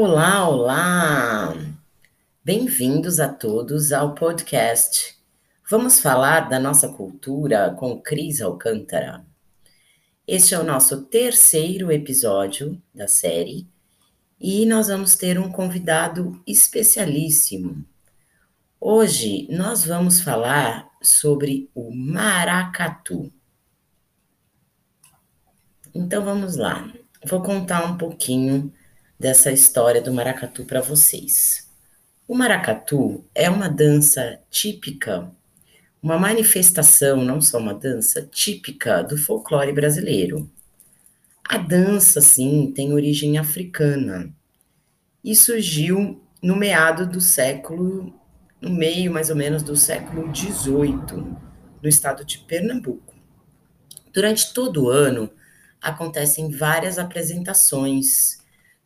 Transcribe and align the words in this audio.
Olá, 0.00 0.48
olá! 0.48 1.56
Bem-vindos 2.44 3.18
a 3.18 3.28
todos 3.28 3.90
ao 3.90 4.14
podcast. 4.14 5.18
Vamos 5.68 5.98
falar 5.98 6.48
da 6.48 6.60
nossa 6.60 6.88
cultura 6.88 7.74
com 7.76 8.00
Cris 8.00 8.40
Alcântara. 8.40 9.26
Este 10.24 10.54
é 10.54 10.58
o 10.60 10.62
nosso 10.62 11.02
terceiro 11.06 11.90
episódio 11.90 12.80
da 12.94 13.08
série 13.08 13.66
e 14.40 14.64
nós 14.66 14.86
vamos 14.86 15.16
ter 15.16 15.36
um 15.36 15.50
convidado 15.50 16.40
especialíssimo. 16.46 17.84
Hoje 18.80 19.48
nós 19.50 19.84
vamos 19.84 20.20
falar 20.20 20.88
sobre 21.02 21.68
o 21.74 21.92
maracatu. 21.92 23.32
Então 25.92 26.24
vamos 26.24 26.56
lá. 26.56 26.88
Vou 27.26 27.42
contar 27.42 27.84
um 27.84 27.98
pouquinho 27.98 28.72
dessa 29.18 29.50
história 29.50 30.00
do 30.00 30.12
maracatu 30.12 30.64
para 30.64 30.80
vocês. 30.80 31.68
O 32.26 32.34
maracatu 32.34 33.24
é 33.34 33.50
uma 33.50 33.68
dança 33.68 34.38
típica, 34.50 35.30
uma 36.02 36.18
manifestação, 36.18 37.24
não 37.24 37.40
só 37.40 37.58
uma 37.58 37.74
dança, 37.74 38.22
típica 38.30 39.02
do 39.02 39.18
folclore 39.18 39.72
brasileiro. 39.72 40.50
A 41.42 41.58
dança, 41.58 42.20
sim, 42.20 42.72
tem 42.74 42.92
origem 42.92 43.38
africana 43.38 44.32
e 45.24 45.34
surgiu 45.34 46.22
no 46.42 46.54
meado 46.54 47.06
do 47.06 47.20
século, 47.20 48.14
no 48.60 48.70
meio 48.70 49.12
mais 49.12 49.30
ou 49.30 49.36
menos 49.36 49.62
do 49.62 49.74
século 49.74 50.30
XVIII, 50.34 51.36
no 51.82 51.88
estado 51.88 52.24
de 52.24 52.38
Pernambuco. 52.38 53.14
Durante 54.12 54.52
todo 54.52 54.84
o 54.84 54.90
ano, 54.90 55.30
acontecem 55.80 56.50
várias 56.50 56.98
apresentações, 56.98 58.38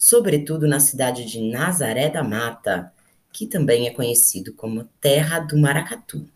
sobretudo 0.02 0.66
na 0.66 0.80
cidade 0.80 1.24
de 1.24 1.40
Nazaré 1.40 2.10
da 2.10 2.24
Mata, 2.24 2.92
que 3.32 3.46
também 3.46 3.86
é 3.86 3.92
conhecido 3.92 4.52
como 4.52 4.82
Terra 5.00 5.38
do 5.38 5.56
Maracatu. 5.56 6.28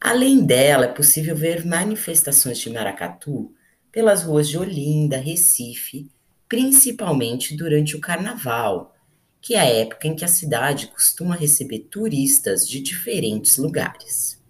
Além 0.00 0.44
dela, 0.44 0.86
é 0.86 0.92
possível 0.92 1.36
ver 1.36 1.64
manifestações 1.64 2.58
de 2.58 2.70
maracatu 2.70 3.54
pelas 3.92 4.24
ruas 4.24 4.48
de 4.48 4.58
Olinda, 4.58 5.16
Recife, 5.16 6.10
principalmente 6.48 7.56
durante 7.56 7.94
o 7.94 8.00
carnaval, 8.00 8.92
que 9.40 9.54
é 9.54 9.60
a 9.60 9.64
época 9.64 10.08
em 10.08 10.16
que 10.16 10.24
a 10.24 10.28
cidade 10.28 10.88
costuma 10.88 11.36
receber 11.36 11.86
turistas 11.88 12.68
de 12.68 12.80
diferentes 12.80 13.58
lugares. 13.58 14.42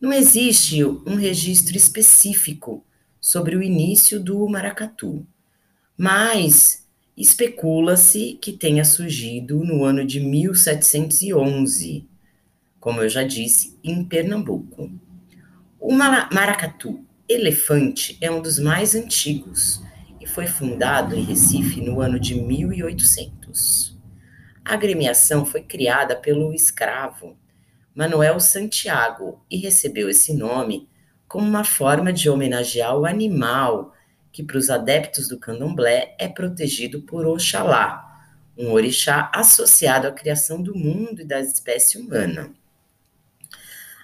Não 0.00 0.12
existe 0.12 0.82
um 0.82 1.14
registro 1.14 1.76
específico 1.76 2.84
sobre 3.20 3.54
o 3.54 3.62
início 3.62 4.18
do 4.18 4.48
maracatu, 4.48 5.24
mas 5.96 6.88
especula-se 7.16 8.38
que 8.40 8.52
tenha 8.52 8.84
surgido 8.84 9.64
no 9.64 9.84
ano 9.84 10.04
de 10.04 10.20
1711, 10.20 12.08
como 12.80 13.00
eu 13.00 13.08
já 13.08 13.22
disse, 13.22 13.78
em 13.82 14.04
Pernambuco. 14.04 14.90
O 15.78 15.92
maracatu 15.92 17.04
elefante 17.28 18.18
é 18.20 18.30
um 18.30 18.42
dos 18.42 18.58
mais 18.58 18.94
antigos 18.94 19.80
e 20.20 20.26
foi 20.26 20.46
fundado 20.46 21.14
em 21.14 21.22
Recife 21.22 21.80
no 21.80 22.00
ano 22.00 22.18
de 22.18 22.34
1800. 22.34 23.96
A 24.64 24.74
agremiação 24.74 25.44
foi 25.46 25.62
criada 25.62 26.16
pelo 26.16 26.52
escravo 26.52 27.36
Manuel 27.94 28.40
Santiago 28.40 29.44
e 29.50 29.56
recebeu 29.58 30.08
esse 30.08 30.34
nome 30.34 30.88
como 31.28 31.46
uma 31.46 31.64
forma 31.64 32.12
de 32.12 32.28
homenagear 32.28 32.98
o 32.98 33.06
animal 33.06 33.93
que, 34.34 34.42
para 34.42 34.58
os 34.58 34.68
adeptos 34.68 35.28
do 35.28 35.38
candomblé, 35.38 36.16
é 36.18 36.26
protegido 36.26 37.00
por 37.02 37.24
Oxalá, 37.24 38.04
um 38.58 38.72
orixá 38.72 39.30
associado 39.32 40.08
à 40.08 40.10
criação 40.10 40.60
do 40.60 40.76
mundo 40.76 41.22
e 41.22 41.24
da 41.24 41.38
espécie 41.38 41.98
humana. 41.98 42.52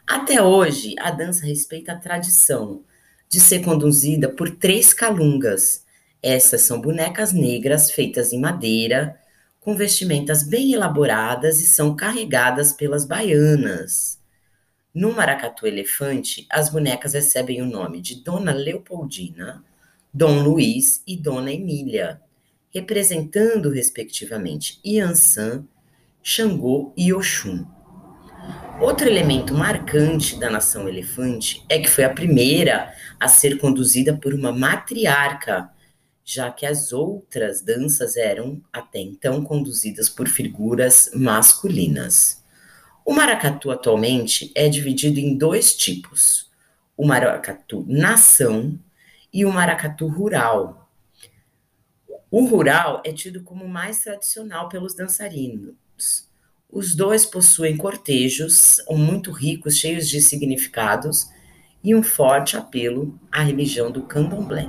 Até 0.07 0.41
hoje, 0.41 0.95
a 1.01 1.11
dança 1.11 1.45
respeita 1.45 1.93
a 1.93 1.97
tradição 1.97 2.85
de 3.29 3.41
ser 3.41 3.65
conduzida 3.65 4.29
por 4.29 4.49
três 4.51 4.95
calungas. 4.95 5.85
Essas 6.23 6.61
são 6.61 6.81
bonecas 6.81 7.33
negras 7.33 7.91
feitas 7.91 8.33
em 8.33 8.39
madeira, 8.39 9.19
com 9.59 9.75
vestimentas 9.75 10.45
bem 10.45 10.73
elaboradas 10.73 11.61
e 11.61 11.67
são 11.67 11.97
carregadas 11.97 12.73
pelas 12.73 13.05
baianas. 13.05 14.21
No 14.95 15.13
maracatu 15.13 15.67
elefante, 15.67 16.47
as 16.49 16.69
bonecas 16.69 17.15
recebem 17.15 17.61
o 17.63 17.67
nome 17.67 18.01
de 18.01 18.23
Dona 18.23 18.53
Leopoldina, 18.53 19.65
Dom 20.13 20.43
Luiz 20.43 21.03
e 21.07 21.17
Dona 21.17 21.53
Emília, 21.53 22.21
representando, 22.75 23.71
respectivamente, 23.71 24.81
Iansã, 24.85 25.65
Xangô 26.21 26.93
e 26.97 27.13
Oxum. 27.13 27.65
Outro 28.81 29.07
elemento 29.07 29.55
marcante 29.55 30.37
da 30.37 30.51
nação 30.51 30.89
elefante 30.89 31.65
é 31.69 31.79
que 31.79 31.89
foi 31.89 32.03
a 32.03 32.13
primeira 32.13 32.93
a 33.21 33.29
ser 33.29 33.59
conduzida 33.59 34.17
por 34.17 34.35
uma 34.35 34.51
matriarca, 34.51 35.71
já 36.25 36.51
que 36.51 36.67
as 36.67 36.93
outras 36.93 37.63
danças 37.63 38.17
eram 38.17 38.61
até 38.73 38.99
então 38.99 39.45
conduzidas 39.45 40.09
por 40.09 40.27
figuras 40.27 41.11
masculinas. 41.15 42.43
O 43.05 43.13
maracatu 43.13 43.71
atualmente 43.71 44.51
é 44.57 44.69
dividido 44.69 45.21
em 45.21 45.37
dois 45.37 45.73
tipos: 45.73 46.51
o 46.97 47.07
maracatu 47.07 47.85
nação 47.87 48.77
e 49.33 49.45
o 49.45 49.53
maracatu 49.53 50.07
rural. 50.07 50.91
O 52.31 52.45
rural 52.45 53.03
é 53.05 53.13
tido 53.13 53.43
como 53.43 53.69
mais 53.69 54.01
tradicional 54.01 54.69
pelos 54.69 54.95
dançarinos. 54.95 55.75
Os 56.71 56.95
dois 56.95 57.27
possuem 57.27 57.77
cortejos 57.77 58.77
muito 58.89 59.33
ricos, 59.33 59.77
cheios 59.77 60.09
de 60.09 60.23
significados 60.23 61.29
e 61.83 61.95
um 61.95 62.03
forte 62.03 62.57
apelo 62.57 63.19
à 63.33 63.43
religião 63.43 63.91
do 63.91 64.03
candomblé. 64.03 64.69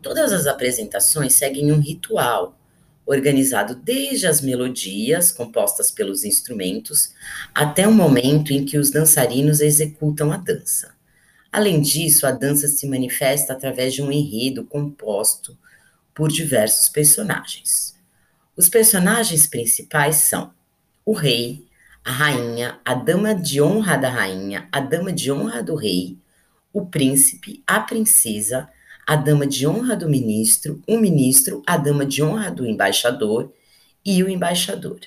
Todas 0.00 0.32
as 0.32 0.46
apresentações 0.46 1.34
seguem 1.34 1.72
um 1.72 1.80
ritual 1.80 2.58
organizado 3.06 3.74
desde 3.74 4.26
as 4.26 4.40
melodias 4.40 5.32
compostas 5.32 5.90
pelos 5.90 6.24
instrumentos 6.24 7.12
até 7.54 7.86
o 7.86 7.92
momento 7.92 8.52
em 8.52 8.64
que 8.64 8.78
os 8.78 8.90
dançarinos 8.90 9.60
executam 9.60 10.32
a 10.32 10.36
dança. 10.36 10.93
Além 11.54 11.80
disso, 11.80 12.26
a 12.26 12.32
dança 12.32 12.66
se 12.66 12.84
manifesta 12.84 13.52
através 13.52 13.94
de 13.94 14.02
um 14.02 14.10
enredo 14.10 14.64
composto 14.64 15.56
por 16.12 16.28
diversos 16.28 16.88
personagens. 16.88 17.94
Os 18.56 18.68
personagens 18.68 19.46
principais 19.46 20.16
são 20.16 20.52
o 21.06 21.12
rei, 21.12 21.64
a 22.04 22.10
rainha, 22.10 22.80
a 22.84 22.92
dama 22.92 23.36
de 23.36 23.62
honra 23.62 23.96
da 23.96 24.08
rainha, 24.10 24.68
a 24.72 24.80
dama 24.80 25.12
de 25.12 25.30
honra 25.30 25.62
do 25.62 25.76
rei, 25.76 26.18
o 26.72 26.86
príncipe, 26.86 27.62
a 27.68 27.78
princesa, 27.78 28.68
a 29.06 29.14
dama 29.14 29.46
de 29.46 29.64
honra 29.64 29.94
do 29.94 30.08
ministro, 30.08 30.82
o 30.88 30.98
ministro, 30.98 31.62
a 31.64 31.76
dama 31.76 32.04
de 32.04 32.20
honra 32.20 32.50
do 32.50 32.66
embaixador 32.66 33.54
e 34.04 34.24
o 34.24 34.28
embaixador. 34.28 34.98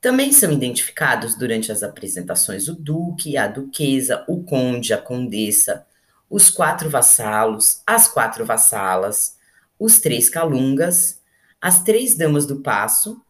Também 0.00 0.32
são 0.32 0.52
identificados 0.52 1.34
durante 1.34 1.72
as 1.72 1.82
apresentações 1.82 2.68
o 2.68 2.74
duque, 2.74 3.36
a 3.36 3.48
duquesa, 3.48 4.24
o 4.28 4.44
conde, 4.44 4.92
a 4.92 4.98
condessa, 4.98 5.84
os 6.30 6.48
quatro 6.48 6.88
vassalos, 6.88 7.82
as 7.84 8.06
quatro 8.06 8.46
vassalas, 8.46 9.36
os 9.78 9.98
três 9.98 10.28
calungas, 10.28 11.20
as 11.60 11.82
três 11.82 12.16
damas 12.16 12.46
do 12.46 12.60
passo, 12.60 13.20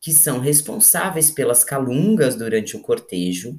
que 0.00 0.12
são 0.12 0.38
responsáveis 0.38 1.30
pelas 1.30 1.64
calungas 1.64 2.36
durante 2.36 2.76
o 2.76 2.80
cortejo, 2.80 3.58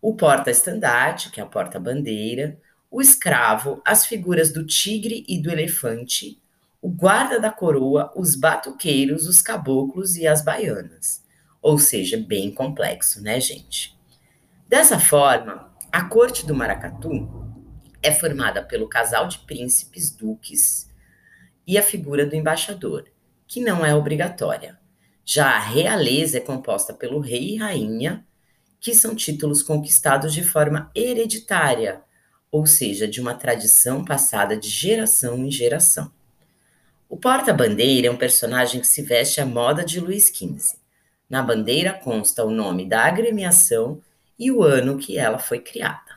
o 0.00 0.14
porta-estandarte, 0.14 1.30
que 1.30 1.40
é 1.40 1.42
a 1.42 1.46
porta-bandeira, 1.46 2.58
o 2.90 3.02
escravo, 3.02 3.82
as 3.84 4.06
figuras 4.06 4.50
do 4.50 4.64
tigre 4.64 5.22
e 5.28 5.38
do 5.38 5.50
elefante, 5.50 6.40
o 6.80 6.88
guarda 6.88 7.38
da 7.38 7.50
coroa, 7.50 8.10
os 8.16 8.34
batuqueiros, 8.34 9.26
os 9.26 9.42
caboclos 9.42 10.16
e 10.16 10.26
as 10.26 10.42
baianas. 10.42 11.25
Ou 11.60 11.78
seja, 11.78 12.16
bem 12.16 12.50
complexo, 12.50 13.22
né, 13.22 13.40
gente? 13.40 13.96
Dessa 14.68 14.98
forma, 14.98 15.74
a 15.92 16.04
corte 16.04 16.46
do 16.46 16.54
maracatu 16.54 17.28
é 18.02 18.12
formada 18.12 18.62
pelo 18.62 18.88
casal 18.88 19.28
de 19.28 19.38
príncipes 19.38 20.10
duques 20.10 20.90
e 21.66 21.76
a 21.76 21.82
figura 21.82 22.24
do 22.26 22.36
embaixador, 22.36 23.04
que 23.46 23.60
não 23.60 23.84
é 23.84 23.94
obrigatória. 23.94 24.78
Já 25.24 25.56
a 25.56 25.60
realeza 25.60 26.38
é 26.38 26.40
composta 26.40 26.94
pelo 26.94 27.20
rei 27.20 27.54
e 27.54 27.56
rainha, 27.56 28.24
que 28.80 28.94
são 28.94 29.14
títulos 29.14 29.62
conquistados 29.62 30.32
de 30.32 30.44
forma 30.44 30.90
hereditária 30.94 32.04
ou 32.50 32.66
seja, 32.66 33.06
de 33.06 33.20
uma 33.20 33.34
tradição 33.34 34.04
passada 34.04 34.56
de 34.56 34.68
geração 34.68 35.38
em 35.38 35.50
geração. 35.50 36.10
O 37.08 37.16
porta-bandeira 37.16 38.08
é 38.08 38.10
um 38.10 38.16
personagem 38.16 38.80
que 38.80 38.86
se 38.86 39.02
veste 39.02 39.40
à 39.40 39.46
moda 39.46 39.84
de 39.84 40.00
Luís 40.00 40.26
XV. 40.26 40.78
Na 41.30 41.40
bandeira 41.42 41.92
consta 41.92 42.44
o 42.44 42.50
nome 42.50 42.84
da 42.88 43.04
agremiação 43.04 44.02
e 44.38 44.50
o 44.50 44.62
ano 44.62 44.98
que 44.98 45.16
ela 45.18 45.38
foi 45.38 45.60
criada. 45.60 46.16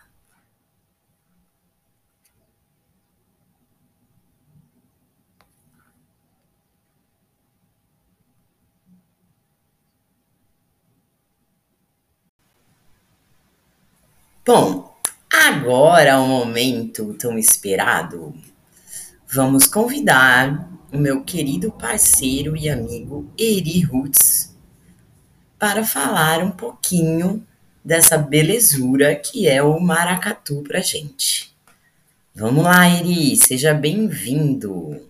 Bom, 14.46 14.94
agora 15.32 16.10
é 16.10 16.18
o 16.18 16.28
momento 16.28 17.14
tão 17.14 17.38
esperado. 17.38 18.34
Vamos 19.32 19.68
convidar 19.68 20.70
o 20.92 20.98
meu 20.98 21.24
querido 21.24 21.72
parceiro 21.72 22.58
e 22.58 22.70
amigo 22.70 23.32
Eri 23.38 23.82
Roots 23.82 24.49
para 25.60 25.84
falar 25.84 26.42
um 26.42 26.52
pouquinho 26.52 27.46
dessa 27.84 28.18
belezura 28.18 29.14
que 29.14 29.46
é 29.46 29.62
o 29.62 29.78
maracatu 29.78 30.64
pra 30.64 30.80
gente. 30.80 31.54
Vamos 32.34 32.64
lá, 32.64 32.88
Eri, 32.88 33.36
seja 33.36 33.74
bem-vindo. 33.74 35.06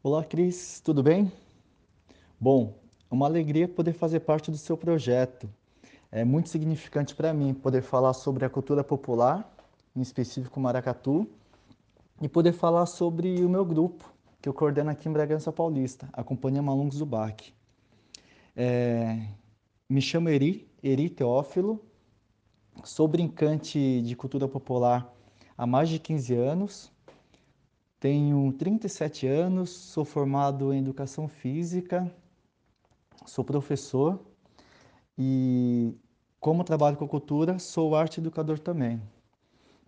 Olá, 0.00 0.24
Cris, 0.24 0.80
tudo 0.84 1.02
bem? 1.02 1.30
Bom, 2.38 2.72
uma 3.10 3.26
alegria 3.26 3.66
poder 3.66 3.92
fazer 3.92 4.20
parte 4.20 4.48
do 4.48 4.56
seu 4.56 4.76
projeto. 4.76 5.50
É 6.12 6.24
muito 6.24 6.48
significante 6.48 7.16
para 7.16 7.34
mim 7.34 7.52
poder 7.52 7.82
falar 7.82 8.12
sobre 8.12 8.44
a 8.44 8.50
cultura 8.50 8.84
popular, 8.84 9.52
em 9.96 10.00
específico 10.00 10.60
maracatu, 10.60 11.28
e 12.20 12.28
poder 12.28 12.52
falar 12.52 12.86
sobre 12.86 13.44
o 13.44 13.48
meu 13.48 13.64
grupo, 13.64 14.11
que 14.42 14.48
eu 14.48 14.52
coordeno 14.52 14.90
aqui 14.90 15.08
em 15.08 15.12
Bragança 15.12 15.50
Paulista, 15.50 16.08
a 16.12 16.22
Companhia 16.22 16.60
Malungos 16.60 16.98
do 16.98 17.06
Bac. 17.06 17.54
É, 18.54 19.26
me 19.88 20.02
chamo 20.02 20.28
Eri, 20.28 20.68
Eri 20.82 21.08
Teófilo, 21.08 21.82
sou 22.84 23.08
brincante 23.08 24.02
de 24.02 24.14
cultura 24.14 24.46
popular 24.46 25.10
há 25.56 25.66
mais 25.66 25.88
de 25.88 25.98
15 25.98 26.34
anos, 26.34 26.92
tenho 27.98 28.52
37 28.52 29.26
anos, 29.26 29.70
sou 29.70 30.04
formado 30.04 30.74
em 30.74 30.80
Educação 30.80 31.26
Física 31.26 32.12
sou 33.26 33.44
professor 33.44 34.20
e, 35.16 35.94
como 36.40 36.64
trabalho 36.64 36.96
com 36.96 37.06
cultura, 37.06 37.58
sou 37.58 37.94
arte 37.94 38.20
educador 38.20 38.58
também. 38.58 39.00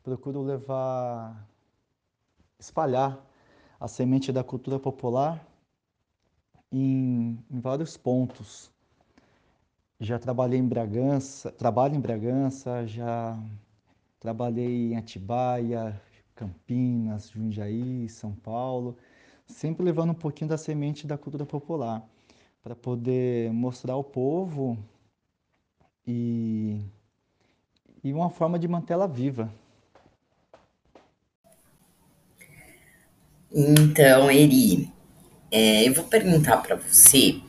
Procuro 0.03 0.43
levar, 0.43 1.49
espalhar 2.59 3.25
a 3.79 3.89
semente 3.89 4.33
da 4.33 4.45
cultura 4.45 4.79
popular 4.79 5.45
em, 6.71 7.39
em 7.51 7.61
vários 7.61 7.97
pontos. 7.97 8.71
Já 10.01 10.19
trabalhei 10.19 10.59
em 10.59 10.67
Bragança, 10.67 11.51
trabalho 11.53 11.95
em 11.95 12.01
Bragança, 12.01 12.87
já 12.87 13.39
trabalhei 14.19 14.93
em 14.93 14.97
Atibaia, 14.97 16.01
Campinas, 16.35 17.31
Jundiaí, 17.31 18.09
São 18.09 18.33
Paulo, 18.33 18.97
sempre 19.47 19.85
levando 19.85 20.11
um 20.11 20.15
pouquinho 20.15 20.51
da 20.51 20.59
semente 20.59 21.07
da 21.07 21.17
cultura 21.17 21.47
popular 21.47 22.03
para 22.63 22.75
poder 22.75 23.53
mostrar 23.53 23.93
ao 23.93 24.03
povo 24.03 24.77
e, 26.07 26.81
e 28.03 28.13
uma 28.13 28.31
forma 28.31 28.59
de 28.59 28.67
mantê-la 28.67 29.07
viva. 29.07 29.51
Então, 33.57 34.29
Eri, 34.29 34.93
é, 35.49 35.89
eu 35.89 35.95
vou 35.95 36.05
perguntar 36.07 36.57
para 36.57 36.75
você, 36.75 37.41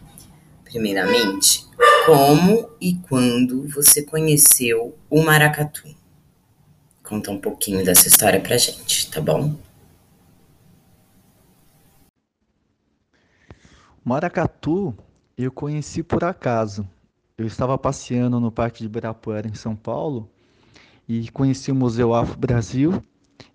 primeiramente, 0.63 1.66
como 2.06 2.69
e 2.80 2.94
quando 3.10 3.68
você 3.69 4.04
conheceu 4.04 4.96
o 5.10 5.24
maracatu. 5.24 5.84
Conta 7.02 7.31
um 7.31 7.42
pouquinho 7.42 7.84
dessa 7.84 8.07
história 8.07 8.40
pra 8.40 8.56
gente, 8.56 9.10
tá 9.10 9.19
bom? 9.19 9.56
Maracatu 14.04 14.96
eu 15.36 15.52
conheci 15.52 16.04
por 16.04 16.24
acaso. 16.24 16.88
Eu 17.36 17.48
estava 17.48 17.75
passeando 17.80 18.40
no 18.40 18.52
Parque 18.52 18.81
de 18.81 18.86
Ibirapuera, 18.86 19.48
em 19.48 19.56
São 19.56 19.75
Paulo, 19.75 20.30
e 21.10 21.31
conheci 21.31 21.72
o 21.72 21.75
Museu 21.75 22.13
Afro 22.13 22.38
Brasil. 22.38 23.04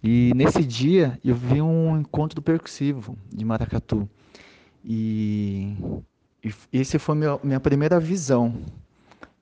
E 0.02 0.32
nesse 0.34 0.64
dia 0.64 1.18
eu 1.24 1.34
vi 1.34 1.60
um 1.60 1.98
encontro 1.98 2.40
percussivo 2.40 3.16
de 3.32 3.44
maracatu. 3.44 4.08
E, 4.84 5.76
e 6.42 6.52
esse 6.72 6.98
foi 6.98 7.14
minha, 7.14 7.38
minha 7.42 7.60
primeira 7.60 8.00
visão 8.00 8.54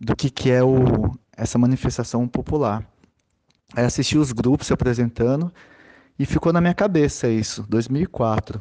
do 0.01 0.15
que, 0.17 0.31
que 0.31 0.51
é 0.51 0.63
o, 0.63 1.13
essa 1.37 1.59
manifestação 1.59 2.27
popular. 2.27 2.85
Aí 3.75 3.85
assisti 3.85 4.17
os 4.17 4.33
grupos 4.33 4.67
se 4.67 4.73
apresentando 4.73 5.53
e 6.19 6.27
ficou 6.27 6.53
na 6.53 6.61
minha 6.61 6.75
cabeça 6.75 7.29
isso, 7.29 7.65
2004. 7.69 8.61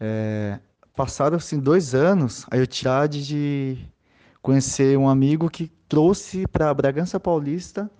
É, 0.00 0.58
passaram 0.96 1.36
assim 1.36 1.58
dois 1.58 1.94
anos, 1.94 2.46
aí 2.50 2.60
eu 2.60 2.66
tive 2.66 3.08
de 3.08 3.78
conhecer 4.42 4.98
um 4.98 5.08
amigo 5.08 5.48
que 5.48 5.70
trouxe 5.88 6.46
para 6.46 6.72
Bragança 6.74 7.20
Paulista 7.20 7.90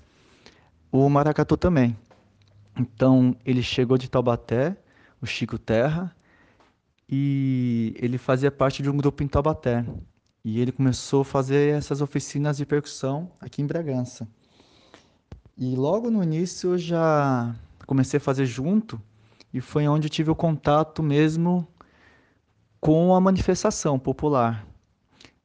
o 0.90 1.08
maracatu 1.08 1.56
também. 1.56 1.96
Então 2.78 3.36
ele 3.44 3.62
chegou 3.62 3.96
de 3.96 4.08
Taubaté, 4.08 4.76
o 5.20 5.26
Chico 5.26 5.58
Terra, 5.58 6.14
e 7.08 7.94
ele 7.98 8.18
fazia 8.18 8.50
parte 8.50 8.82
de 8.82 8.90
um 8.90 8.96
grupo 8.96 9.22
em 9.22 9.28
Taubaté. 9.28 9.84
E 10.44 10.60
ele 10.60 10.72
começou 10.72 11.22
a 11.22 11.24
fazer 11.24 11.74
essas 11.74 12.00
oficinas 12.00 12.56
de 12.56 12.66
percussão 12.66 13.30
aqui 13.40 13.62
em 13.62 13.66
Bragança. 13.66 14.28
E 15.56 15.76
logo 15.76 16.10
no 16.10 16.22
início 16.22 16.72
eu 16.72 16.78
já 16.78 17.54
comecei 17.86 18.18
a 18.18 18.20
fazer 18.20 18.44
junto, 18.44 19.00
e 19.52 19.60
foi 19.60 19.86
onde 19.86 20.06
eu 20.06 20.10
tive 20.10 20.30
o 20.30 20.34
contato 20.34 21.02
mesmo 21.02 21.66
com 22.80 23.14
a 23.14 23.20
manifestação 23.20 23.98
popular 23.98 24.66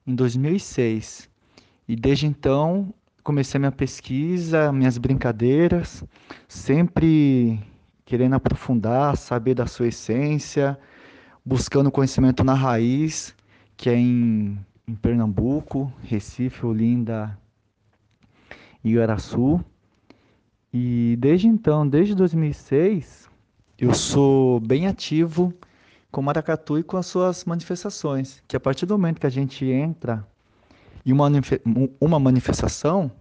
em 0.05 0.15
2006. 0.15 1.29
E 1.87 1.95
desde 1.95 2.25
então 2.25 2.93
comecei 3.23 3.59
minha 3.59 3.71
pesquisa, 3.71 4.71
minhas 4.71 4.97
brincadeiras, 4.97 6.03
sempre 6.47 7.59
querendo 8.05 8.35
aprofundar, 8.35 9.15
saber 9.17 9.53
da 9.53 9.67
sua 9.67 9.87
essência, 9.87 10.77
buscando 11.45 11.91
conhecimento 11.91 12.43
na 12.43 12.53
raiz, 12.53 13.35
que 13.77 13.89
é 13.89 13.95
em, 13.95 14.59
em 14.87 14.95
Pernambuco, 14.95 15.91
Recife, 16.03 16.65
Olinda 16.65 17.37
e 18.83 18.93
Iaraçu. 18.93 19.63
E 20.73 21.15
desde 21.19 21.47
então, 21.47 21.87
desde 21.87 22.15
2006, 22.15 23.29
eu 23.77 23.93
sou 23.93 24.59
bem 24.59 24.87
ativo 24.87 25.53
com 26.11 26.21
Maracatu 26.21 26.79
e 26.79 26.83
com 26.83 26.97
as 26.97 27.05
suas 27.05 27.45
manifestações. 27.45 28.43
Que 28.47 28.55
a 28.55 28.59
partir 28.59 28.85
do 28.85 28.97
momento 28.97 29.19
que 29.19 29.27
a 29.27 29.31
gente 29.31 29.65
entra 29.65 30.25
em 31.09 31.13
uma, 31.13 31.29
uma 31.99 32.19
manifestação, 32.19 33.11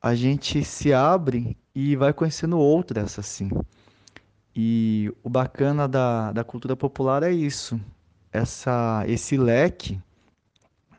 a 0.00 0.14
gente 0.14 0.64
se 0.64 0.92
abre 0.92 1.56
e 1.74 1.94
vai 1.96 2.12
conhecendo 2.12 2.58
outras 2.58 3.18
assim. 3.18 3.50
E 4.54 5.12
o 5.22 5.28
bacana 5.28 5.86
da, 5.86 6.32
da 6.32 6.42
cultura 6.42 6.74
popular 6.74 7.22
é 7.22 7.30
isso, 7.30 7.80
essa, 8.32 9.04
esse 9.06 9.36
leque 9.36 10.00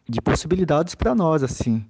de 0.08 0.22
possibilidades 0.22 0.96
para 0.96 1.16
nós 1.16 1.44
assim. 1.44 1.86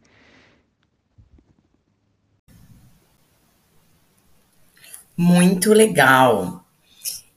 Muito 5.15 5.73
legal. 5.73 6.65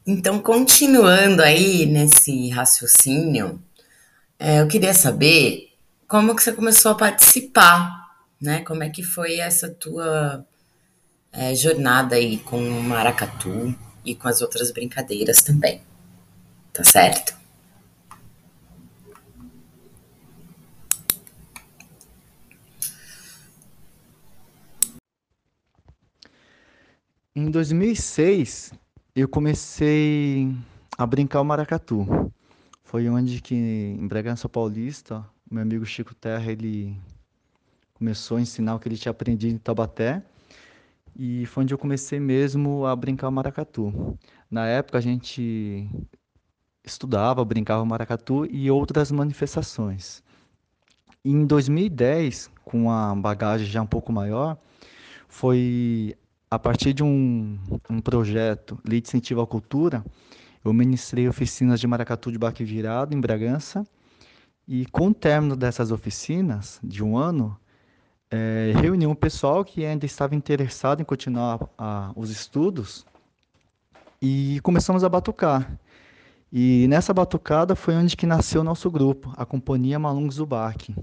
Então, 0.06 0.38
continuando 0.38 1.42
aí 1.42 1.85
nesse 1.87 2.49
raciocínio, 2.50 3.61
é, 4.38 4.61
eu 4.61 4.68
queria 4.68 4.94
saber 4.94 5.72
como 6.12 6.37
que 6.37 6.42
você 6.42 6.52
começou 6.52 6.92
a 6.92 6.95
participar, 6.95 8.07
né? 8.38 8.62
Como 8.64 8.83
é 8.83 8.90
que 8.90 9.02
foi 9.02 9.38
essa 9.38 9.71
tua 9.71 10.47
é, 11.33 11.54
jornada 11.54 12.16
aí 12.16 12.38
com 12.40 12.59
o 12.59 12.83
maracatu 12.83 13.75
e 14.04 14.14
com 14.14 14.28
as 14.28 14.42
outras 14.42 14.71
brincadeiras 14.71 15.38
também, 15.42 15.81
tá 16.71 16.85
certo? 16.85 17.35
Em 27.35 27.50
2006, 27.50 28.75
eu 29.16 29.26
comecei 29.26 30.54
a 30.99 31.07
brincar 31.07 31.40
o 31.40 31.45
maracatu. 31.47 32.31
Foi 32.85 33.09
onde 33.09 33.40
que 33.40 33.54
em 33.54 34.07
Bragança 34.07 34.47
Paulista, 34.47 35.25
meu 35.52 35.62
amigo 35.62 35.85
Chico 35.85 36.14
Terra, 36.14 36.50
ele 36.50 36.97
começou 37.92 38.38
a 38.38 38.40
ensinar 38.40 38.75
o 38.75 38.78
que 38.78 38.88
ele 38.88 38.97
tinha 38.97 39.11
aprendido 39.11 39.54
em 39.54 39.59
Taubaté. 39.59 40.23
E 41.14 41.44
foi 41.44 41.64
onde 41.64 41.75
eu 41.75 41.78
comecei 41.78 42.18
mesmo 42.18 42.87
a 42.87 42.97
brincar 42.97 43.28
o 43.28 43.32
maracatu. 43.32 44.18
Na 44.50 44.66
época 44.66 44.97
a 44.97 45.00
gente 45.00 45.87
estudava, 46.82 47.44
brincava 47.44 47.82
o 47.82 47.87
maracatu 47.87 48.47
e 48.50 48.71
outras 48.71 49.12
manifestações. 49.12 50.23
E 51.23 51.30
em 51.30 51.44
2010, 51.44 52.50
com 52.64 52.90
a 52.90 53.14
bagagem 53.14 53.66
já 53.66 53.82
um 53.82 53.87
pouco 53.87 54.11
maior, 54.11 54.56
foi 55.28 56.16
a 56.50 56.59
partir 56.59 56.94
de 56.94 57.02
um, 57.02 57.59
um 57.90 58.00
projeto 58.00 58.78
Lei 58.88 59.02
de 59.02 59.09
Incentivo 59.09 59.42
à 59.42 59.47
Cultura, 59.47 60.02
eu 60.64 60.73
ministrei 60.73 61.28
oficinas 61.28 61.78
de 61.78 61.87
maracatu 61.87 62.32
de 62.32 62.38
baque 62.38 62.64
virado 62.64 63.14
em 63.14 63.21
Bragança. 63.21 63.87
E 64.66 64.87
com 64.87 65.09
o 65.09 65.14
término 65.14 65.57
dessas 65.57 65.90
oficinas, 65.90 66.78
de 66.83 67.02
um 67.02 67.16
ano, 67.16 67.59
é, 68.31 68.73
reuni 68.76 69.07
um 69.07 69.14
pessoal 69.14 69.64
que 69.64 69.85
ainda 69.85 70.07
estava 70.07 70.35
interessado 70.35 71.02
em 71.02 71.04
continuar 71.04 71.69
a, 71.76 72.12
os 72.16 72.31
estudos 72.31 73.04
e 74.21 74.61
começamos 74.62 75.04
a 75.04 75.09
batucar. 75.09 75.78
E 76.50 76.87
nessa 76.88 77.12
batucada 77.12 77.75
foi 77.75 77.95
onde 77.95 78.16
que 78.16 78.26
nasceu 78.26 78.62
nosso 78.62 78.90
grupo, 78.90 79.33
a 79.37 79.45
Companhia 79.45 79.99
Malung 79.99 80.31
Zubac. 80.31 80.95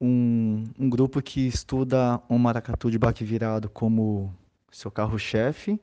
Um, 0.00 0.64
um 0.78 0.88
grupo 0.88 1.20
que 1.22 1.46
estuda 1.46 2.20
o 2.28 2.38
maracatu 2.38 2.90
de 2.90 2.98
baque 2.98 3.24
virado 3.24 3.68
como 3.68 4.32
seu 4.70 4.90
carro-chefe. 4.90 5.80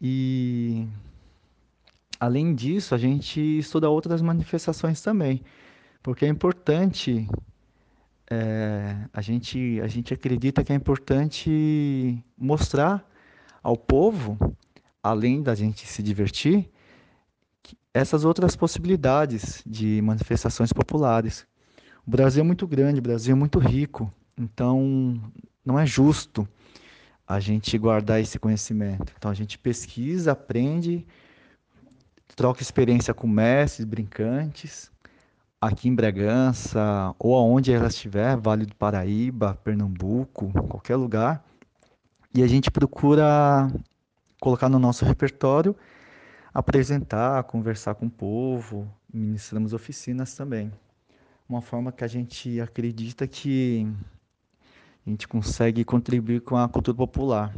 E 0.00 0.86
além 2.18 2.54
disso, 2.54 2.94
a 2.94 2.98
gente 2.98 3.40
estuda 3.58 3.88
outras 3.88 4.20
manifestações 4.22 5.00
também, 5.00 5.42
porque 6.02 6.24
é 6.24 6.28
importante, 6.28 7.28
é, 8.30 8.96
a, 9.12 9.20
gente, 9.20 9.80
a 9.82 9.86
gente 9.86 10.12
acredita 10.12 10.64
que 10.64 10.72
é 10.72 10.76
importante 10.76 12.22
mostrar 12.36 13.06
ao 13.62 13.76
povo, 13.76 14.38
além 15.02 15.42
da 15.42 15.54
gente 15.54 15.86
se 15.86 16.02
divertir, 16.02 16.70
essas 17.92 18.24
outras 18.24 18.54
possibilidades 18.54 19.62
de 19.66 20.00
manifestações 20.02 20.72
populares. 20.72 21.46
O 22.06 22.10
Brasil 22.10 22.42
é 22.42 22.46
muito 22.46 22.66
grande, 22.66 23.00
o 23.00 23.02
Brasil 23.02 23.32
é 23.32 23.38
muito 23.38 23.58
rico, 23.58 24.12
então 24.36 25.20
não 25.64 25.78
é 25.78 25.84
justo 25.84 26.48
a 27.26 27.40
gente 27.40 27.76
guardar 27.76 28.20
esse 28.20 28.38
conhecimento. 28.38 29.12
Então 29.16 29.30
a 29.30 29.34
gente 29.34 29.58
pesquisa, 29.58 30.32
aprende, 30.32 31.06
troca 32.36 32.62
experiência 32.62 33.12
com 33.12 33.26
mestres, 33.26 33.84
brincantes, 33.84 34.90
aqui 35.60 35.88
em 35.88 35.94
Bragança 35.94 37.14
ou 37.18 37.34
aonde 37.34 37.72
ela 37.72 37.88
estiver, 37.88 38.36
Vale 38.36 38.66
do 38.66 38.74
Paraíba, 38.76 39.58
Pernambuco, 39.64 40.52
qualquer 40.68 40.96
lugar. 40.96 41.44
E 42.34 42.42
a 42.42 42.46
gente 42.46 42.70
procura 42.70 43.68
colocar 44.40 44.68
no 44.68 44.78
nosso 44.78 45.04
repertório 45.04 45.74
apresentar, 46.52 47.44
conversar 47.44 47.94
com 47.94 48.06
o 48.06 48.10
povo, 48.10 48.92
ministramos 49.12 49.72
oficinas 49.72 50.34
também. 50.34 50.72
Uma 51.48 51.62
forma 51.62 51.92
que 51.92 52.04
a 52.04 52.08
gente 52.08 52.60
acredita 52.60 53.26
que 53.26 53.86
a 55.06 55.10
gente 55.10 55.26
consegue 55.26 55.84
contribuir 55.84 56.40
com 56.40 56.56
a 56.56 56.68
cultura 56.68 56.96
popular, 56.96 57.54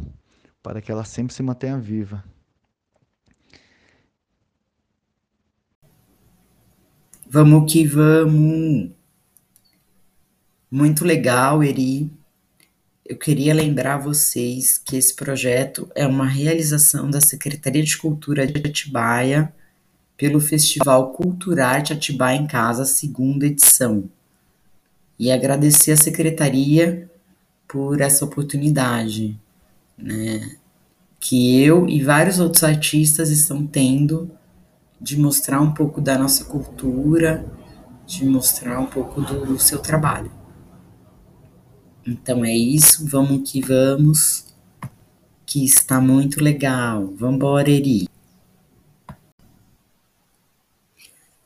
para 0.62 0.80
que 0.80 0.92
ela 0.92 1.04
sempre 1.04 1.34
se 1.34 1.42
mantenha 1.42 1.78
viva. 1.78 2.22
Vamos 7.32 7.72
que 7.72 7.86
vamos! 7.86 8.90
Muito 10.68 11.04
legal, 11.04 11.62
Eri. 11.62 12.10
Eu 13.06 13.16
queria 13.16 13.54
lembrar 13.54 13.98
vocês 13.98 14.78
que 14.78 14.96
esse 14.96 15.14
projeto 15.14 15.88
é 15.94 16.04
uma 16.04 16.26
realização 16.26 17.08
da 17.08 17.20
Secretaria 17.20 17.84
de 17.84 17.96
Cultura 17.96 18.44
de 18.48 18.58
Atibaia 18.58 19.54
pelo 20.16 20.40
Festival 20.40 21.12
Culturarte 21.12 21.92
Atibaia 21.92 22.36
em 22.36 22.48
Casa, 22.48 22.84
segunda 22.84 23.46
edição. 23.46 24.10
E 25.16 25.30
agradecer 25.30 25.92
a 25.92 25.96
Secretaria 25.96 27.08
por 27.68 28.00
essa 28.00 28.24
oportunidade, 28.24 29.38
né, 29.96 30.56
que 31.20 31.62
eu 31.62 31.88
e 31.88 32.02
vários 32.02 32.40
outros 32.40 32.64
artistas 32.64 33.30
estão 33.30 33.64
tendo 33.64 34.28
de 35.00 35.18
mostrar 35.18 35.60
um 35.60 35.72
pouco 35.72 36.00
da 36.00 36.18
nossa 36.18 36.44
cultura, 36.44 37.44
de 38.06 38.24
mostrar 38.26 38.78
um 38.80 38.86
pouco 38.86 39.20
do 39.20 39.58
seu 39.58 39.78
trabalho. 39.78 40.30
Então 42.06 42.44
é 42.44 42.54
isso, 42.54 43.06
vamos 43.06 43.50
que 43.50 43.60
vamos, 43.60 44.54
que 45.46 45.64
está 45.64 46.00
muito 46.00 46.42
legal. 46.42 47.06
Vambora, 47.16 47.70
Eri. 47.70 48.08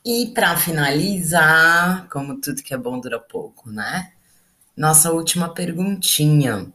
E 0.05 0.27
para 0.35 0.57
finalizar, 0.57 2.09
como 2.09 2.41
tudo 2.41 2.63
que 2.63 2.75
é 2.75 2.79
bom 2.79 3.01
dura 3.01 3.19
pouco, 3.19 3.71
né? 3.71 4.13
Nossa 4.77 5.13
última 5.13 5.49
perguntinha. 5.55 6.73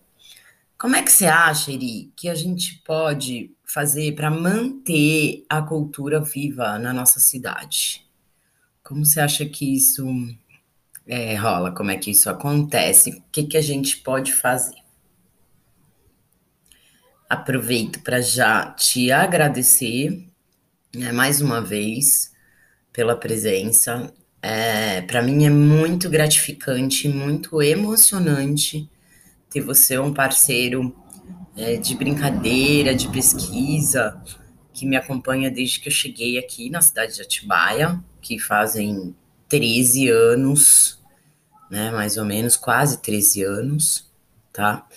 Como 0.79 0.95
é 0.95 1.03
que 1.03 1.12
você 1.12 1.25
acha, 1.25 1.74
Eri, 1.74 2.09
que 2.15 2.29
a 2.29 2.33
gente 2.33 2.81
pode 2.86 3.51
fazer 3.65 4.15
para 4.15 4.31
manter 4.31 5.43
a 5.50 5.62
cultura 5.62 6.21
viva 6.21 6.79
na 6.79 6.93
nossa 6.93 7.19
cidade? 7.19 8.07
Como 8.81 9.05
você 9.05 9.19
acha 9.19 9.45
que 9.45 9.75
isso 9.75 10.05
é, 11.05 11.36
rola, 11.36 11.74
como 11.74 11.91
é 11.91 11.98
que 11.98 12.09
isso 12.09 12.29
acontece, 12.29 13.09
o 13.09 13.24
que, 13.29 13.43
que 13.43 13.57
a 13.57 13.62
gente 13.62 13.98
pode 13.98 14.31
fazer. 14.31 14.77
Aproveito 17.29 18.01
para 18.01 18.21
já 18.21 18.71
te 18.71 19.12
agradecer 19.12 20.25
né, 20.95 21.12
mais 21.12 21.41
uma 21.41 21.59
vez 21.59 22.31
pela 22.93 23.17
presença. 23.17 24.13
É, 24.41 25.01
para 25.01 25.21
mim 25.21 25.45
é 25.45 25.50
muito 25.50 26.09
gratificante, 26.09 27.09
muito 27.09 27.62
emocionante 27.62 28.89
ter 29.50 29.62
você 29.62 29.98
um 29.98 30.13
parceiro 30.13 30.96
é, 31.56 31.77
de 31.77 31.96
brincadeira, 31.96 32.96
de 32.96 33.08
pesquisa, 33.10 34.22
que 34.74 34.86
me 34.86 34.96
acompanha 34.96 35.50
desde 35.50 35.79
que 35.79 35.89
eu 35.89 35.94
cheguei 35.94 36.38
aqui 36.38 36.70
na 36.70 36.82
cidade 36.82 37.15
de 37.15 37.22
Atibaia, 37.22 38.00
que 38.22 38.39
fazem 38.39 39.15
13 39.48 40.10
anos 40.10 41.00
né? 41.70 41.91
Mais 41.91 42.18
ou 42.18 42.25
menos, 42.25 42.58
quase 42.58 43.01
13 43.01 43.44
anos, 43.44 44.10
tá? 44.51 44.88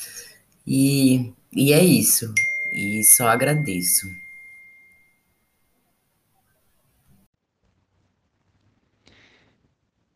E, 0.66 1.32
e 1.52 1.73
é 1.73 1.85
isso. 1.85 2.32
E 2.73 3.04
só 3.04 3.28
agradeço. 3.28 4.06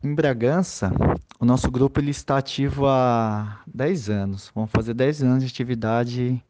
Em 0.03 0.15
Bragança, 0.15 0.91
o 1.39 1.45
nosso 1.45 1.69
grupo 1.69 1.99
ele 1.99 2.11
está 2.11 2.37
ativo 2.37 2.87
há 2.87 3.61
10 3.67 4.09
anos. 4.09 4.51
Vamos 4.55 4.71
fazer 4.71 4.93
10 4.93 5.23
anos 5.23 5.43
de 5.43 5.49
atividade 5.49 6.43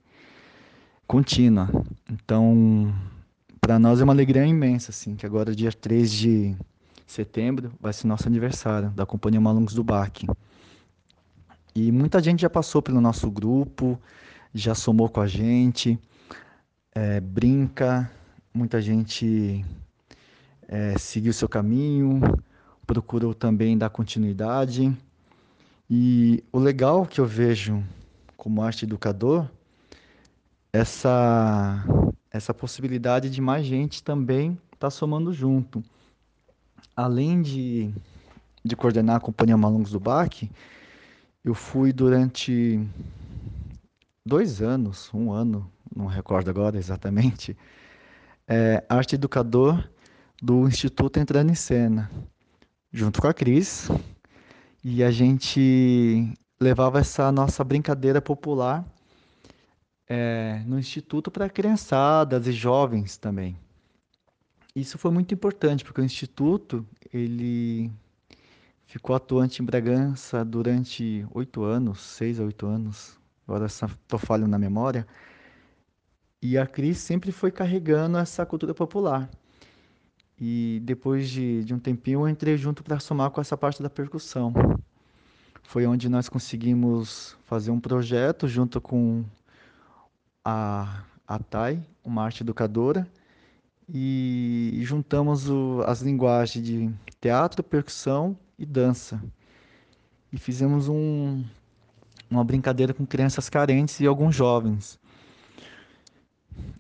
contínua. 1.06 1.70
Então, 2.10 2.94
para 3.60 3.78
nós 3.78 4.00
é 4.00 4.04
uma 4.04 4.14
alegria 4.14 4.46
imensa, 4.46 4.92
assim, 4.92 5.16
que 5.16 5.26
agora 5.26 5.54
dia 5.54 5.72
3 5.72 6.12
de 6.12 6.56
setembro 7.06 7.72
vai 7.80 7.92
ser 7.92 8.08
nosso 8.08 8.28
aniversário 8.28 8.90
da 8.92 9.06
Companhia 9.06 9.42
Malungos 9.42 9.74
do 9.74 9.84
Baque. 9.84 10.28
E 11.76 11.92
muita 11.92 12.22
gente 12.22 12.42
já 12.42 12.50
passou 12.50 12.82
pelo 12.82 13.02
nosso 13.02 13.30
grupo, 13.30 14.00
já 14.54 14.74
somou 14.74 15.10
com 15.10 15.22
a 15.22 15.28
gente, 15.28 16.00
é, 16.96 17.20
brinca, 17.20 18.10
muita 18.54 18.82
gente 18.82 19.64
é, 20.68 20.98
seguiu 20.98 21.32
seu 21.34 21.48
caminho, 21.48 22.22
procurou 22.88 23.34
também 23.34 23.78
dar 23.78 23.90
continuidade. 23.90 24.98
E 25.90 26.44
o 26.52 26.58
legal 26.58 27.06
que 27.06 27.20
eu 27.20 27.26
vejo 27.26 27.84
como 28.36 28.62
arte 28.62 28.86
educador, 28.86 29.48
essa, 30.72 31.84
essa 32.32 32.54
possibilidade 32.54 33.30
de 33.30 33.42
mais 33.42 33.66
gente 33.66 34.02
também 34.02 34.52
estar 34.74 34.88
tá 34.88 34.90
somando 34.90 35.34
junto 35.34 35.84
além 36.96 37.44
de, 37.44 37.94
de 38.66 38.76
coordenar 38.76 39.18
a 39.18 39.20
Companhia 39.20 39.56
Malungos 39.56 39.92
do 39.92 40.00
BAC, 40.00 40.50
eu 41.46 41.54
fui 41.54 41.94
durante 41.94 42.84
dois 44.26 44.64
anos, 44.64 45.10
um 45.14 45.32
ano, 45.32 45.72
não 45.96 46.08
recordo 46.08 46.50
agora 46.50 46.76
exatamente, 46.76 47.56
é, 48.48 48.84
arte 48.90 49.14
educador 49.14 49.88
do 50.42 50.68
Instituto 50.68 51.20
Entrando 51.20 51.52
em 51.52 51.56
Cena, 51.56 52.10
junto 52.98 53.22
com 53.22 53.28
a 53.28 53.34
Cris, 53.34 53.90
e 54.84 55.04
a 55.04 55.12
gente 55.12 56.34
levava 56.60 57.00
essa 57.00 57.32
nossa 57.32 57.64
brincadeira 57.64 58.20
popular 58.20 58.84
é, 60.10 60.64
no 60.66 60.80
Instituto 60.80 61.30
para 61.30 61.48
criançadas 61.48 62.48
e 62.48 62.52
jovens 62.52 63.16
também. 63.16 63.56
Isso 64.76 64.98
foi 64.98 65.12
muito 65.12 65.32
importante, 65.32 65.84
porque 65.84 66.02
o 66.02 66.04
Instituto, 66.04 66.84
ele 67.14 67.92
ficou 68.88 69.16
atuante 69.16 69.62
em 69.62 69.66
Bragança 69.66 70.44
durante 70.44 71.24
oito 71.36 71.64
anos, 71.64 72.02
seis 72.02 72.40
a 72.40 72.44
oito 72.46 72.66
anos, 72.66 73.20
agora 73.48 73.68
estou 73.68 74.18
falhando 74.18 74.50
na 74.50 74.58
memória, 74.58 75.06
e 76.42 76.58
a 76.58 76.66
Cris 76.66 76.98
sempre 76.98 77.32
foi 77.32 77.52
carregando 77.52 78.18
essa 78.18 78.44
cultura 78.44 78.74
popular. 78.74 79.30
E 80.40 80.80
depois 80.84 81.30
de, 81.30 81.64
de 81.64 81.74
um 81.74 81.80
tempinho 81.80 82.22
eu 82.22 82.30
entrei 82.30 82.58
junto 82.58 82.84
para 82.84 83.00
somar 83.00 83.32
com 83.32 83.42
essa 83.42 83.58
parte 83.58 83.82
da 83.82 83.90
percussão. 83.90 84.54
Foi 85.64 85.86
onde 85.86 86.08
nós 86.08 86.30
conseguimos 86.30 87.36
fazer 87.46 87.72
um 87.72 87.80
projeto 87.80 88.48
junto 88.48 88.80
com 88.80 89.26
a, 90.46 91.04
a 91.28 91.40
TAI, 91.40 91.84
uma 92.04 92.24
arte 92.24 92.42
educadora, 92.42 93.08
e 93.90 94.80
juntamos 94.84 95.50
o, 95.50 95.82
as 95.86 96.02
linguagens 96.02 96.66
de 96.66 96.94
teatro, 97.20 97.64
percussão 97.64 98.38
e 98.58 98.66
dança. 98.66 99.22
E 100.32 100.38
fizemos 100.38 100.88
um, 100.88 101.44
uma 102.30 102.44
brincadeira 102.44 102.94
com 102.94 103.06
crianças 103.06 103.50
carentes 103.50 104.00
e 104.00 104.06
alguns 104.06 104.36
jovens. 104.36 105.00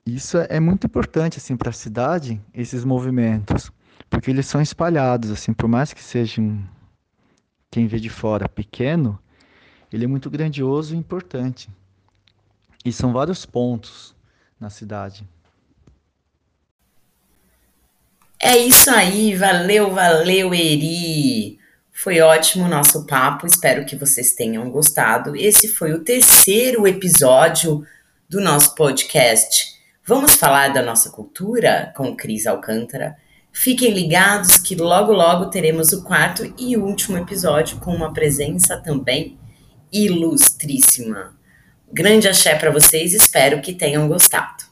Isso 0.05 0.37
é 0.37 0.59
muito 0.59 0.87
importante 0.87 1.37
assim 1.37 1.57
para 1.57 1.69
a 1.69 1.73
cidade, 1.73 2.41
esses 2.53 2.85
movimentos, 2.85 3.71
porque 4.09 4.31
eles 4.31 4.45
são 4.45 4.61
espalhados 4.61 5.31
assim, 5.31 5.53
por 5.53 5.67
mais 5.67 5.91
que 5.93 6.01
sejam 6.01 6.63
quem 7.69 7.87
vê 7.87 7.99
de 7.99 8.09
fora 8.09 8.47
pequeno, 8.47 9.19
ele 9.91 10.05
é 10.05 10.07
muito 10.07 10.29
grandioso 10.29 10.95
e 10.95 10.97
importante. 10.97 11.69
E 12.83 12.91
são 12.91 13.11
vários 13.11 13.45
pontos 13.45 14.15
na 14.59 14.69
cidade. 14.69 15.27
É 18.39 18.55
isso 18.57 18.89
aí, 18.89 19.35
valeu, 19.35 19.93
valeu, 19.93 20.53
Eri. 20.53 21.59
Foi 21.91 22.21
ótimo 22.21 22.65
o 22.65 22.69
nosso 22.69 23.05
papo, 23.07 23.47
espero 23.47 23.85
que 23.85 23.95
vocês 23.95 24.33
tenham 24.33 24.69
gostado. 24.69 25.35
Esse 25.35 25.67
foi 25.67 25.93
o 25.93 26.03
terceiro 26.03 26.87
episódio 26.87 27.83
do 28.29 28.41
nosso 28.41 28.75
podcast. 28.75 29.77
Vamos 30.05 30.35
falar 30.35 30.73
da 30.73 30.81
nossa 30.81 31.09
cultura 31.09 31.93
com 31.95 32.15
Cris 32.15 32.45
Alcântara. 32.45 33.15
Fiquem 33.53 33.93
ligados 33.93 34.57
que 34.57 34.75
logo 34.75 35.13
logo 35.13 35.49
teremos 35.49 35.93
o 35.93 36.03
quarto 36.03 36.53
e 36.57 36.75
último 36.75 37.17
episódio 37.17 37.79
com 37.79 37.95
uma 37.95 38.13
presença 38.13 38.77
também 38.77 39.39
ilustríssima. 39.91 41.37
Grande 41.91 42.27
axé 42.27 42.55
para 42.55 42.69
vocês, 42.69 43.13
espero 43.13 43.61
que 43.61 43.73
tenham 43.73 44.07
gostado. 44.09 44.66